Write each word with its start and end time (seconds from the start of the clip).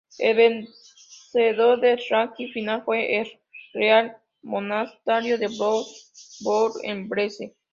El 0.17 0.35
vencedor 0.35 1.77
en 1.85 1.91
el 1.91 1.99
ranking 2.09 2.51
final 2.51 2.83
fue 2.83 3.19
el 3.21 3.27
Real 3.71 4.17
monasterio 4.41 5.37
de 5.37 5.45
Brou 5.47 5.81
en 5.83 6.43
Bourg-en-Bresse. 6.43 7.55